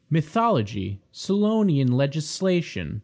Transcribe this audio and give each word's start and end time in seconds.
Mythology. 0.09 0.99
Solonian 1.11 1.89
Legislation. 1.91 2.99